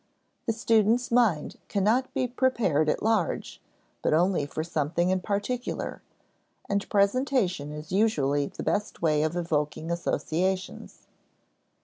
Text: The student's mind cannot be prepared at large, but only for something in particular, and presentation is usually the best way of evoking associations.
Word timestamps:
The 0.47 0.53
student's 0.53 1.11
mind 1.11 1.57
cannot 1.69 2.11
be 2.15 2.25
prepared 2.27 2.89
at 2.89 3.03
large, 3.03 3.61
but 4.01 4.15
only 4.15 4.47
for 4.47 4.63
something 4.63 5.11
in 5.11 5.19
particular, 5.19 6.01
and 6.67 6.89
presentation 6.89 7.71
is 7.71 7.91
usually 7.91 8.47
the 8.47 8.63
best 8.63 9.03
way 9.03 9.21
of 9.21 9.35
evoking 9.37 9.91
associations. 9.91 11.05